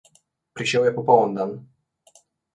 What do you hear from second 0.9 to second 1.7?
popoln dan.